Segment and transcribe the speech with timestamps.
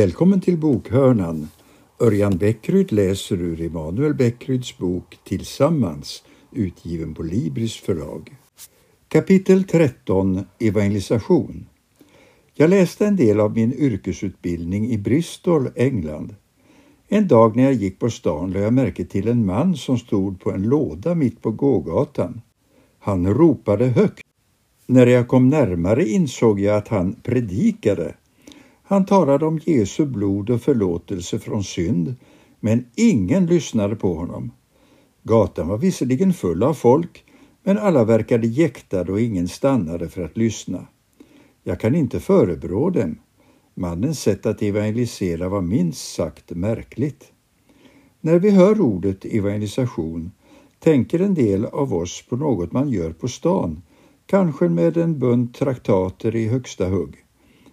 [0.00, 1.48] Välkommen till bokhörnan.
[1.98, 6.22] Örjan Bäckryd läser ur Emanuel Bäckryds bok Tillsammans,
[6.52, 8.36] utgiven på Libris förlag.
[9.08, 11.66] Kapitel 13 Evangelisation
[12.54, 16.34] Jag läste en del av min yrkesutbildning i Bristol, England.
[17.08, 20.40] En dag när jag gick på stan lade jag märke till en man som stod
[20.40, 22.40] på en låda mitt på gågatan.
[22.98, 24.24] Han ropade högt.
[24.86, 28.14] När jag kom närmare insåg jag att han predikade.
[28.90, 32.14] Han talade om Jesu blod och förlåtelse från synd,
[32.60, 34.50] men ingen lyssnade på honom.
[35.22, 37.24] Gatan var visserligen full av folk,
[37.62, 40.86] men alla verkade jäktade och ingen stannade för att lyssna.
[41.64, 43.18] Jag kan inte förebrå dem.
[43.74, 47.32] Mannens sätt att evangelisera var minst sagt märkligt.
[48.20, 50.30] När vi hör ordet evangelisation
[50.78, 53.82] tänker en del av oss på något man gör på stan,
[54.26, 57.24] kanske med en bunt traktater i högsta hugg.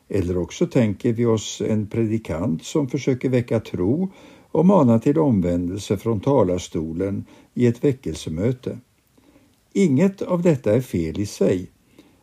[0.10, 4.12] Eller också tänker vi oss en predikant som försöker väcka tro
[4.52, 8.80] och mana till omvändelse från talarstolen i ett väckelsemöte.
[9.74, 11.72] Inget av detta är fel i sig,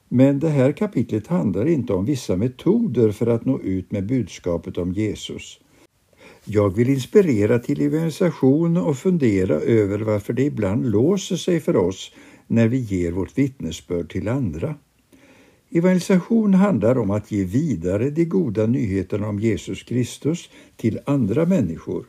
[0.08, 4.78] men det här kapitlet handlar inte om vissa metoder för att nå ut med budskapet
[4.78, 5.60] om Jesus.
[6.44, 12.12] Jag vill inspirera till evangelisation och fundera över varför det ibland låser sig för oss
[12.46, 14.74] när vi ger vårt vittnesbörd till andra.
[15.76, 22.04] Evangelisation handlar om att ge vidare de goda nyheterna om Jesus Kristus till andra människor.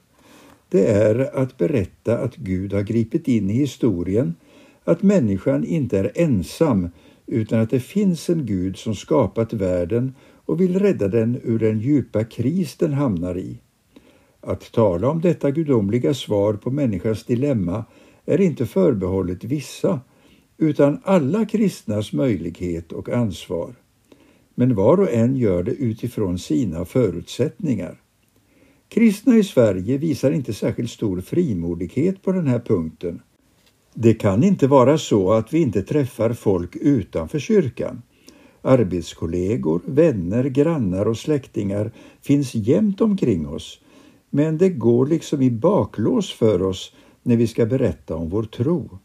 [0.70, 4.36] Det är att berätta att Gud har gripit in i historien,
[4.84, 6.90] att människan inte är ensam
[7.26, 10.14] utan att det finns en Gud som skapat världen
[10.46, 13.58] och vill rädda den ur den djupa kris den hamnar i.
[14.42, 17.86] Att tala om detta gudomliga svar på människans dilemma
[18.26, 20.00] är inte förbehållet vissa,
[20.58, 23.76] utan alla kristnas möjlighet och ansvar.
[24.56, 28.02] Men var och en gör det utifrån sina förutsättningar.
[28.90, 33.22] Kristna i Sverige visar inte särskilt stor frimodighet på den här punkten.
[33.94, 38.02] Det kan inte vara så att vi inte träffar folk utanför kyrkan.
[38.62, 41.92] Arbetskollegor, vänner, grannar och släktingar
[42.22, 43.80] finns jämt omkring oss,
[44.30, 46.94] men det går liksom i baklås för oss
[47.24, 49.00] när vi ska berätta om vår tro.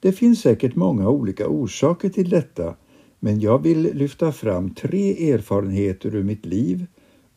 [0.00, 2.76] Det finns säkert många olika orsaker till detta,
[3.20, 6.86] men jag vill lyfta fram tre erfarenheter ur mitt liv,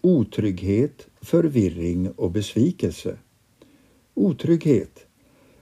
[0.01, 3.17] otrygghet, förvirring och besvikelse.
[4.13, 5.05] Otrygghet.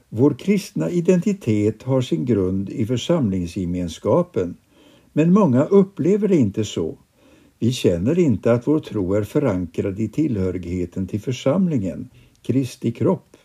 [0.10, 4.56] Vår kristna identitet har sin grund i församlingsgemenskapen,
[5.14, 6.98] men många upplever det inte så.
[7.60, 12.10] Vi känner inte att vår tro är förankrad i tillhörigheten till församlingen,
[12.42, 13.38] Kristi kropp.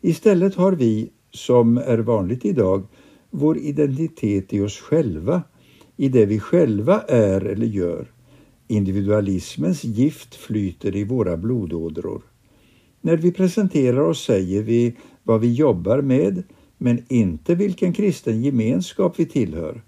[0.00, 2.86] Istället har vi, som är vanligt idag,
[3.30, 5.42] vår identitet i oss själva,
[5.96, 8.12] i det vi själva är eller gör.
[8.68, 12.22] Individualismens gift flyter i våra blodådror.
[13.00, 16.42] När vi presenterar oss säger vi vad vi jobbar med,
[16.78, 19.82] men inte vilken kristen gemenskap vi tillhör.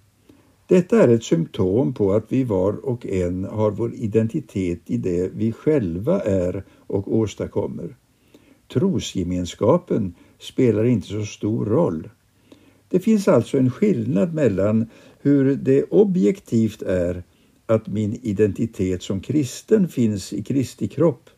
[0.66, 5.30] Detta är ett symptom på att vi var och en har vår identitet i det
[5.34, 7.96] vi själva är och åstadkommer.
[8.72, 12.10] Trosgemenskapen spelar inte så stor roll.
[12.88, 14.86] Det finns alltså en skillnad mellan
[15.20, 17.22] hur det objektivt är
[17.66, 21.30] att min identitet som kristen finns i Kristi kropp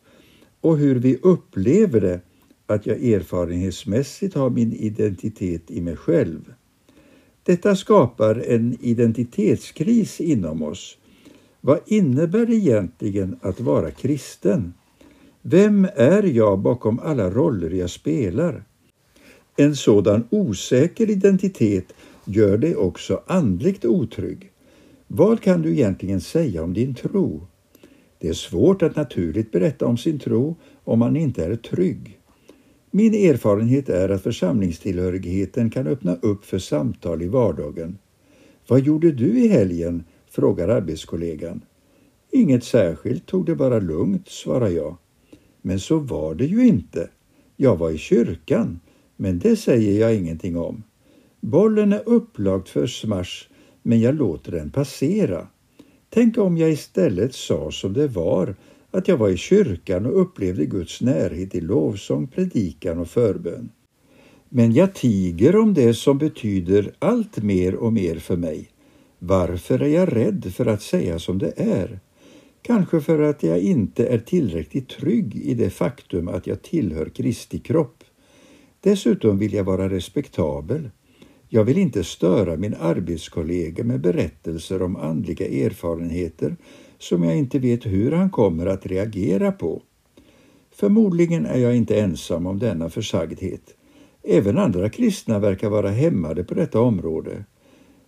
[0.61, 2.21] och hur vi upplever det
[2.65, 6.53] att jag erfarenhetsmässigt har min identitet i mig själv.
[7.43, 10.97] Detta skapar en identitetskris inom oss.
[11.61, 14.73] Vad innebär det egentligen att vara kristen?
[15.41, 18.63] Vem är jag bakom alla roller jag spelar?
[19.55, 21.93] En sådan osäker identitet
[22.25, 24.51] gör dig också andligt otrygg.
[25.07, 27.47] Vad kan du egentligen säga om din tro?
[28.19, 32.19] Det är svårt att naturligt berätta om sin tro om man inte är trygg.
[32.91, 37.97] Min erfarenhet är att församlingstillhörigheten kan öppna upp för samtal i vardagen.
[38.67, 40.03] Vad gjorde du i helgen?
[40.29, 41.61] frågar arbetskollegan.
[42.31, 44.97] Inget särskilt, tog det bara lugnt, svarar jag.
[45.61, 47.09] Men så var det ju inte.
[47.57, 48.79] Jag var i kyrkan,
[49.21, 50.83] men det säger jag ingenting om.
[51.39, 53.47] Bollen är upplagd för smash,
[53.83, 55.47] men jag låter den passera.
[56.09, 58.55] Tänk om jag istället sa som det var,
[58.91, 63.69] att jag var i kyrkan och upplevde Guds närhet i lovsång, predikan och förbön.
[64.49, 68.69] Men jag tiger om det som betyder allt mer och mer för mig.
[69.19, 71.99] Varför är jag rädd för att säga som det är?
[72.61, 77.59] Kanske för att jag inte är tillräckligt trygg i det faktum att jag tillhör Kristi
[77.59, 78.00] kropp.
[78.83, 80.89] Dessutom vill jag vara respektabel.
[81.49, 86.55] Jag vill inte störa min arbetskollega med berättelser om andliga erfarenheter
[86.97, 89.81] som jag inte vet hur han kommer att reagera på.
[90.71, 93.75] Förmodligen är jag inte ensam om denna försagdhet.
[94.23, 97.45] Även andra kristna verkar vara hämmade på detta område.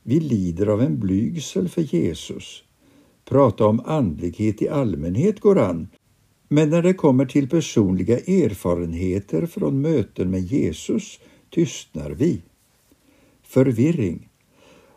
[0.03, 2.63] Vi lider av en blygsel för Jesus.
[3.25, 5.87] Prata om andlighet i allmänhet går an,
[6.53, 11.19] men när det kommer till personliga erfarenheter från möten med Jesus
[11.49, 12.41] tystnar vi.
[13.43, 14.29] Förvirring.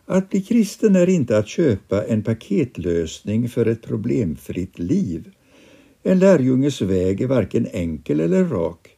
[0.06, 5.30] Att bli kristen är inte att köpa en paketlösning för ett problemfritt liv.
[6.02, 8.88] En lärjunges väg är varken enkel eller rak.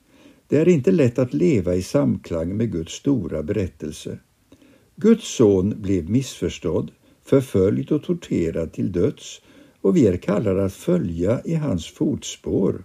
[0.48, 4.18] Det är inte lätt att leva i samklang med Guds stora berättelse.
[4.96, 6.90] Guds son blev missförstådd,
[7.24, 9.40] förföljd och torterad till döds
[9.82, 12.84] och vi är kallade att följa i hans fotspår.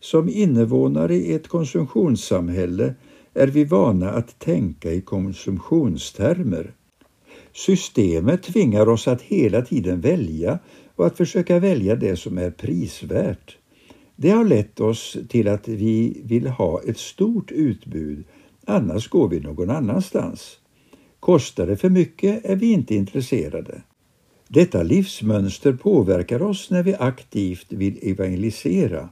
[0.00, 2.94] Som invånare i ett konsumtionssamhälle
[3.34, 6.74] är vi vana att tänka i konsumtionstermer.
[7.52, 10.58] Systemet tvingar oss att hela tiden välja
[10.96, 13.56] och att försöka välja det som är prisvärt.
[14.16, 18.24] Det har lett oss till att vi vill ha ett stort utbud,
[18.64, 20.58] annars går vi någon annanstans.
[21.20, 23.82] Kostar det för mycket är vi inte intresserade.
[24.54, 29.08] Detta livsmönster påverkar oss när vi aktivt vill evangelisera.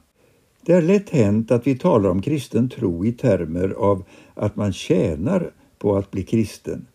[0.61, 4.03] Det är lätt hänt att vi talar om kristen tro i termer av
[4.33, 6.85] att man tjänar på att bli kristen.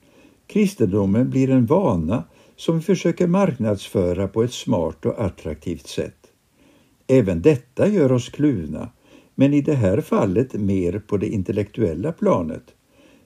[0.46, 2.24] Kristendomen blir en vana
[2.56, 6.26] som vi försöker marknadsföra på ett smart och attraktivt sätt.
[7.06, 8.88] Även detta gör oss kluvna,
[9.34, 12.64] men i det här fallet mer på det intellektuella planet.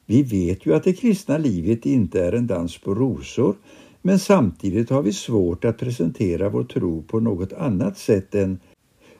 [0.06, 3.54] Vi vet ju att det kristna livet inte är en dans på rosor,
[4.02, 8.60] men samtidigt har vi svårt att presentera vår tro på något annat sätt än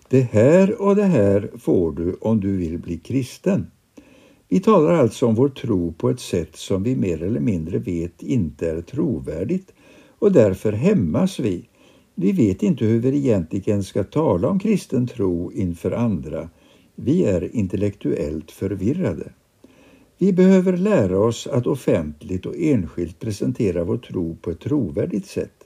[0.09, 3.67] det här och det här får du om du vill bli kristen.
[4.49, 8.23] Vi talar alltså om vår tro på ett sätt som vi mer eller mindre vet
[8.23, 9.73] inte är trovärdigt
[10.19, 11.69] och därför hämmas vi.
[12.15, 16.49] Vi vet inte hur vi egentligen ska tala om kristen tro inför andra.
[16.95, 19.33] Vi är intellektuellt förvirrade.
[20.23, 25.65] Vi behöver lära oss att offentligt och enskilt presentera vår tro på ett trovärdigt sätt.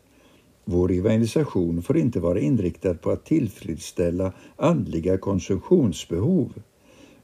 [0.64, 6.52] Vår evangelisation får inte vara inriktad på att tillfredsställa andliga konsumtionsbehov.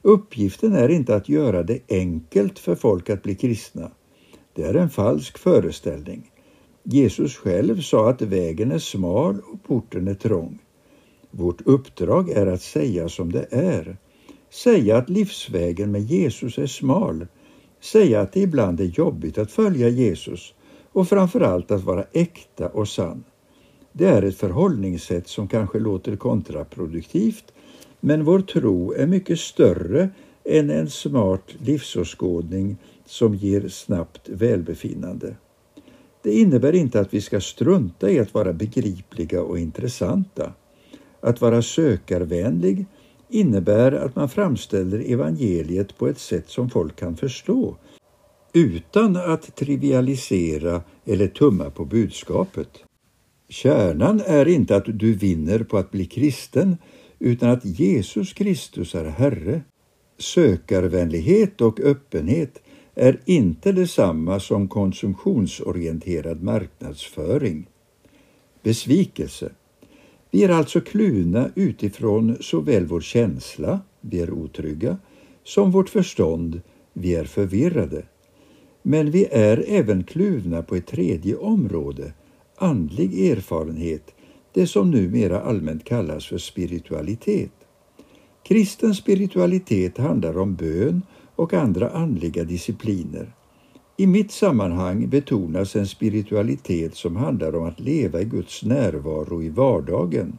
[0.01, 3.91] Uppgiften är inte att göra det enkelt för folk att bli kristna.
[4.53, 6.31] Det är en falsk föreställning.
[6.83, 10.59] Jesus själv sa att vägen är smal och porten är trång.
[11.31, 13.97] Vårt uppdrag är att säga som det är.
[14.53, 17.27] Säga att livsvägen med Jesus är smal.
[17.81, 20.53] Säga att det ibland är jobbigt att följa Jesus
[20.91, 23.23] och framförallt att vara äkta och sann.
[23.91, 27.53] Det är ett förhållningssätt som kanske låter kontraproduktivt
[27.99, 30.09] men vår tro är mycket större
[30.45, 35.35] än en smart livsåskådning som ger snabbt välbefinnande.
[36.21, 40.53] Det innebär inte att vi ska strunta i att vara begripliga och intressanta.
[41.21, 42.85] Att vara sökarvänlig
[43.33, 47.77] innebär att man framställer evangeliet på ett sätt som folk kan förstå
[48.53, 52.69] utan att trivialisera eller tumma på budskapet.
[53.49, 56.77] Kärnan är inte att du vinner på att bli kristen
[57.19, 59.61] utan att Jesus Kristus är Herre.
[60.17, 62.61] Sökarvänlighet och öppenhet
[62.95, 67.67] är inte detsamma som konsumtionsorienterad marknadsföring.
[68.63, 69.51] Besvikelse.
[70.33, 74.97] Vi är alltså kluvna utifrån såväl vår känsla, vi är otrygga,
[75.43, 76.61] som vårt förstånd,
[76.93, 78.05] vi är förvirrade.
[78.81, 82.13] Men vi är även kluvna på ett tredje område,
[82.57, 84.15] andlig erfarenhet,
[84.53, 87.53] det som numera allmänt kallas för spiritualitet.
[88.43, 91.01] Kristen spiritualitet handlar om bön
[91.35, 93.33] och andra andliga discipliner.
[93.97, 99.49] I mitt sammanhang betonas en spiritualitet som handlar om att leva i Guds närvaro i
[99.49, 100.37] vardagen.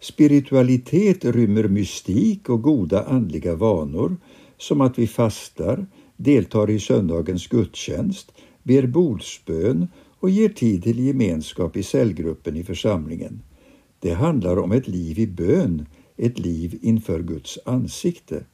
[0.00, 4.16] Spiritualitet rymmer mystik och goda andliga vanor
[4.56, 5.86] som att vi fastar,
[6.16, 9.88] deltar i söndagens gudstjänst, ber bordsbön
[10.20, 13.42] och ger tid till gemenskap i cellgruppen i församlingen.
[14.00, 15.86] Det handlar om ett liv i bön,
[16.16, 18.44] ett liv inför Guds ansikte.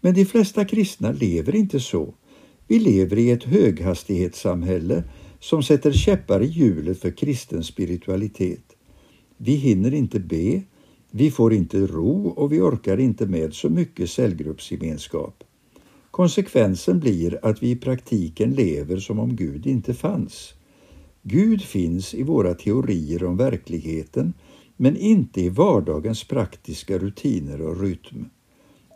[0.00, 2.14] Men de flesta kristna lever inte så.
[2.68, 5.04] Vi lever i ett höghastighetssamhälle
[5.40, 8.76] som sätter käppar i hjulet för kristen spiritualitet.
[9.36, 10.62] Vi hinner inte be,
[11.10, 15.44] vi får inte ro och vi orkar inte med så mycket cellgruppsgemenskap.
[16.10, 20.54] Konsekvensen blir att vi i praktiken lever som om Gud inte fanns.
[21.22, 24.32] Gud finns i våra teorier om verkligheten
[24.76, 28.28] men inte i vardagens praktiska rutiner och rytm.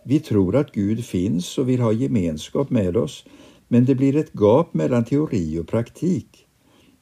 [0.05, 3.25] Vi tror att Gud finns och vill ha gemenskap med oss
[3.73, 6.47] men det blir ett gap mellan teori och praktik.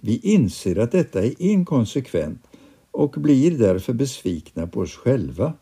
[0.01, 2.43] Vi inser att detta är inkonsekvent
[2.91, 5.53] och blir därför besvikna på oss själva.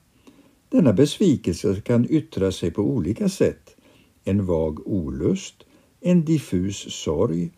[0.68, 3.76] Denna besvikelse kan yttra sig på olika sätt.
[4.24, 5.54] En vag olust,
[6.00, 7.50] en diffus sorg,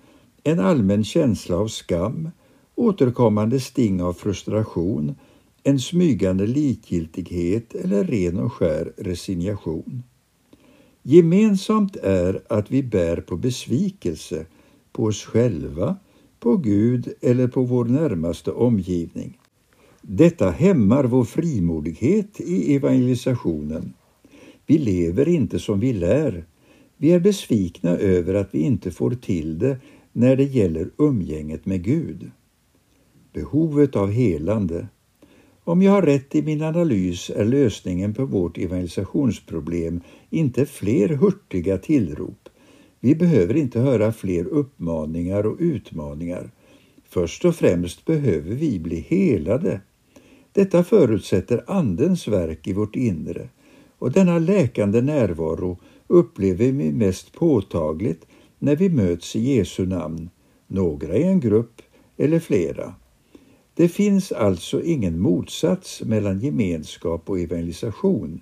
[0.42, 2.30] en allmän känsla av skam,
[2.74, 5.14] återkommande sting av frustration,
[5.62, 10.02] en smygande likgiltighet eller ren och skär resignation.
[11.10, 14.46] Gemensamt är att vi bär på besvikelse,
[14.92, 15.96] på oss själva,
[16.40, 19.38] på Gud eller på vår närmaste omgivning.
[20.02, 23.92] Detta hämmar vår frimodighet i evangelisationen.
[24.66, 26.44] Vi lever inte som vi lär.
[26.96, 29.78] Vi är besvikna över att vi inte får till det
[30.12, 32.30] när det gäller umgänget med Gud.
[33.32, 34.88] Behovet av helande.
[35.68, 41.78] Om jag har rätt i min analys är lösningen på vårt evangelisationsproblem inte fler hurtiga
[41.78, 42.48] tillrop.
[43.00, 46.50] Vi behöver inte höra fler uppmaningar och utmaningar.
[47.08, 49.80] Först och främst behöver vi bli helade.
[50.52, 53.48] Detta förutsätter Andens verk i vårt inre
[53.98, 58.26] och denna läkande närvaro upplever vi mest påtagligt
[58.58, 60.30] när vi möts i Jesu namn,
[60.66, 61.82] några i en grupp
[62.16, 62.94] eller flera.
[63.78, 68.40] Det finns alltså ingen motsats mellan gemenskap och evangelisation.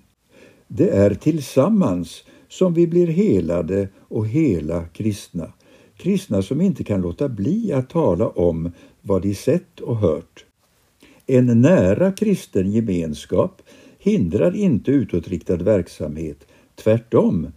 [0.67, 5.53] Det är tillsammans som vi blir helade och hela kristna.
[5.97, 10.45] Kristna som inte kan låta bli att tala om vad de sett och hört.
[11.27, 13.61] En nära kristen gemenskap
[13.99, 16.47] hindrar inte utåtriktad verksamhet.
[16.75, 17.47] Tvärtom,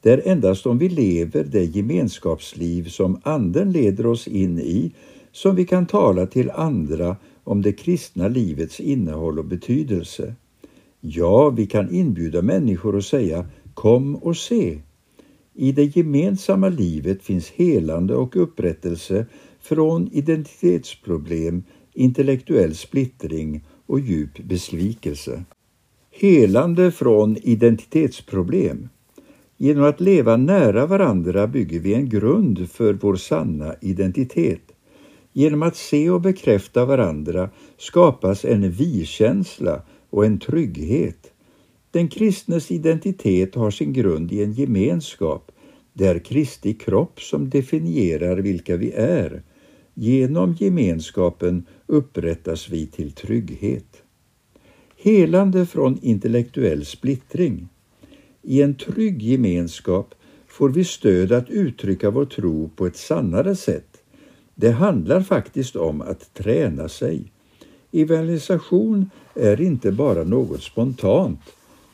[0.00, 4.92] det är endast om vi lever det gemenskapsliv som Anden leder oss in i
[5.32, 7.16] som vi kan tala till andra
[7.48, 10.34] om det kristna livets innehåll och betydelse.
[11.00, 14.78] Ja, vi kan inbjuda människor och säga Kom och se.
[15.54, 19.26] I det gemensamma livet finns helande och upprättelse
[19.60, 21.62] från identitetsproblem,
[21.94, 25.44] intellektuell splittring och djup besvikelse.
[26.10, 28.88] Helande från identitetsproblem.
[29.56, 34.72] Genom att leva nära varandra bygger vi en grund för vår sanna identitet.
[35.32, 41.32] Genom att se och bekräfta varandra skapas en vi-känsla och en trygghet.
[41.90, 45.52] Den kristnes identitet har sin grund i en gemenskap.
[45.92, 49.42] Det är Kristi kropp som definierar vilka vi är.
[49.94, 54.02] Genom gemenskapen upprättas vi till trygghet.
[54.96, 57.68] Helande från intellektuell splittring.
[58.42, 60.14] I en trygg gemenskap
[60.46, 63.97] får vi stöd att uttrycka vår tro på ett sannare sätt.
[64.60, 67.32] Det handlar faktiskt om att träna sig.
[67.92, 71.40] Evangelisation är inte bara något spontant.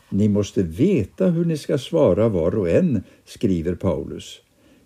[0.09, 4.39] Ni måste veta hur ni ska svara var och en, skriver Paulus.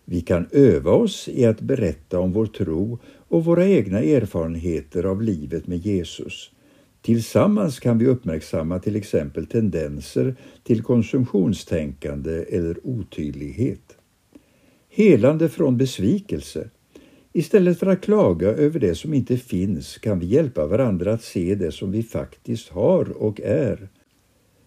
[0.06, 5.22] Vi kan öva oss i att berätta om vår tro och våra egna erfarenheter av
[5.22, 6.52] livet med Jesus.
[7.02, 13.98] Tillsammans kan vi uppmärksamma till exempel tendenser till konsumtionstänkande eller otydlighet.
[14.90, 16.70] Helande från besvikelse.
[17.34, 21.56] Istället för att klaga över det som inte finns kan vi hjälpa varandra att se
[21.56, 23.90] det som vi faktiskt har och är.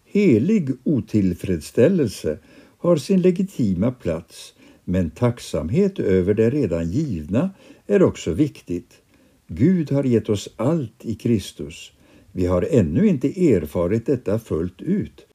[0.05, 2.39] Helig otillfredsställelse
[2.77, 4.53] har sin legitima plats
[4.83, 7.49] men tacksamhet över det redan givna
[7.87, 9.01] är också viktigt.
[9.47, 11.91] Gud har gett oss allt i Kristus.
[12.31, 15.27] Vi har ännu inte erfarit detta fullt ut.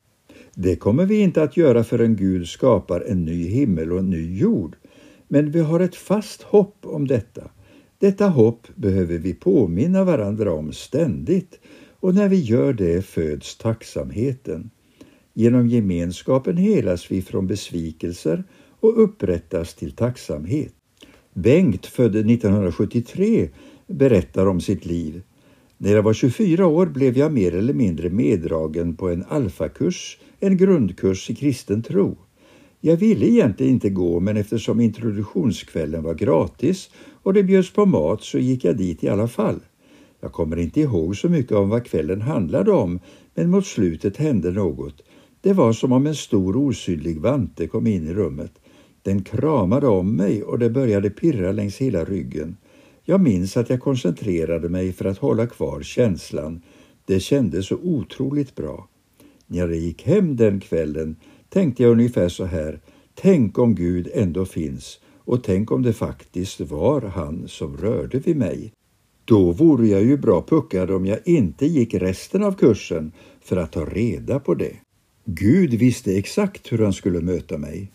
[0.54, 4.38] Det kommer vi inte att göra förrän Gud skapar en ny himmel och en ny
[4.38, 4.76] jord.
[5.28, 7.50] Men vi har ett fast hopp om detta.
[7.98, 11.60] Detta hopp behöver vi påminna varandra om ständigt
[12.00, 14.70] och när vi gör det föds tacksamheten.
[15.34, 18.44] Genom gemenskapen helas vi från besvikelser
[18.80, 20.72] och upprättas till tacksamhet.
[21.34, 23.48] Bengt, född 1973,
[23.86, 25.22] berättar om sitt liv.
[25.78, 30.56] När jag var 24 år blev jag mer eller mindre meddragen på en alfakurs, en
[30.56, 32.16] grundkurs i kristen tro.
[32.80, 36.90] Jag ville egentligen inte gå men eftersom introduktionskvällen var gratis
[37.22, 39.60] och det bjöds på mat så gick jag dit i alla fall.
[40.20, 43.00] Jag kommer inte ihåg så mycket om vad kvällen handlade om
[43.34, 45.02] men mot slutet hände något.
[45.40, 48.52] Det var som om en stor osynlig vante kom in i rummet.
[49.02, 52.56] Den kramade om mig och det började pirra längs hela ryggen.
[53.04, 56.62] Jag minns att jag koncentrerade mig för att hålla kvar känslan.
[57.06, 58.88] Det kändes så otroligt bra.
[59.46, 61.16] När jag gick hem den kvällen
[61.48, 62.80] tänkte jag ungefär så här.
[63.14, 68.36] Tänk om Gud ändå finns och tänk om det faktiskt var han som rörde vid
[68.36, 68.72] mig.
[69.24, 73.72] Då vore jag ju bra puckad om jag inte gick resten av kursen för att
[73.72, 74.76] ta reda på det.
[75.24, 77.92] Gud visste exakt hur han skulle möta mig.